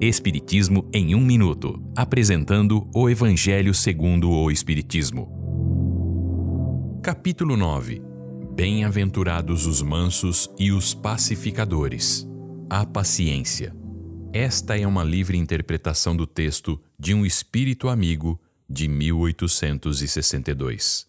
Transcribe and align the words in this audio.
Espiritismo 0.00 0.88
em 0.94 1.12
um 1.16 1.20
minuto, 1.20 1.82
apresentando 1.96 2.88
o 2.94 3.10
Evangelho 3.10 3.74
segundo 3.74 4.30
o 4.30 4.48
Espiritismo. 4.48 5.28
Capítulo 7.02 7.56
9. 7.56 8.00
Bem-aventurados 8.54 9.66
os 9.66 9.82
mansos 9.82 10.48
e 10.56 10.70
os 10.70 10.94
pacificadores. 10.94 12.24
A 12.70 12.86
paciência. 12.86 13.74
Esta 14.32 14.78
é 14.78 14.86
uma 14.86 15.02
livre 15.02 15.36
interpretação 15.36 16.14
do 16.14 16.28
texto 16.28 16.80
de 16.96 17.12
um 17.12 17.26
espírito 17.26 17.88
amigo 17.88 18.40
de 18.70 18.86
1862. 18.86 21.08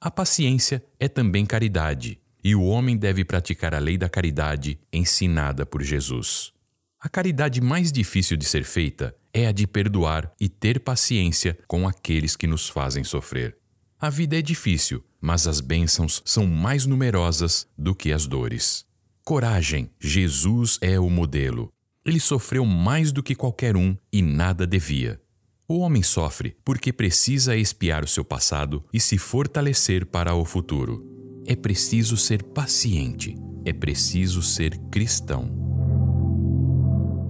A 0.00 0.10
paciência 0.10 0.84
é 0.98 1.06
também 1.06 1.46
caridade, 1.46 2.18
e 2.42 2.56
o 2.56 2.64
homem 2.64 2.96
deve 2.96 3.24
praticar 3.24 3.72
a 3.72 3.78
lei 3.78 3.96
da 3.96 4.08
caridade 4.08 4.80
ensinada 4.92 5.64
por 5.64 5.80
Jesus. 5.80 6.55
A 6.98 7.08
caridade 7.08 7.60
mais 7.60 7.92
difícil 7.92 8.36
de 8.36 8.44
ser 8.44 8.64
feita 8.64 9.14
é 9.32 9.46
a 9.46 9.52
de 9.52 9.66
perdoar 9.66 10.32
e 10.40 10.48
ter 10.48 10.80
paciência 10.80 11.56
com 11.66 11.86
aqueles 11.86 12.34
que 12.34 12.46
nos 12.46 12.68
fazem 12.68 13.04
sofrer. 13.04 13.56
A 14.00 14.08
vida 14.08 14.38
é 14.38 14.42
difícil, 14.42 15.04
mas 15.20 15.46
as 15.46 15.60
bênçãos 15.60 16.22
são 16.24 16.46
mais 16.46 16.86
numerosas 16.86 17.66
do 17.76 17.94
que 17.94 18.12
as 18.12 18.26
dores. 18.26 18.86
Coragem, 19.24 19.90
Jesus 20.00 20.78
é 20.80 20.98
o 20.98 21.10
modelo. 21.10 21.70
Ele 22.04 22.20
sofreu 22.20 22.64
mais 22.64 23.12
do 23.12 23.22
que 23.22 23.34
qualquer 23.34 23.76
um 23.76 23.96
e 24.12 24.22
nada 24.22 24.66
devia. 24.66 25.20
O 25.68 25.80
homem 25.80 26.02
sofre 26.02 26.56
porque 26.64 26.92
precisa 26.92 27.56
espiar 27.56 28.04
o 28.04 28.08
seu 28.08 28.24
passado 28.24 28.84
e 28.92 29.00
se 29.00 29.18
fortalecer 29.18 30.06
para 30.06 30.34
o 30.34 30.44
futuro. 30.44 31.04
É 31.44 31.56
preciso 31.56 32.16
ser 32.16 32.42
paciente, 32.42 33.34
é 33.64 33.72
preciso 33.72 34.40
ser 34.42 34.78
cristão. 34.90 35.65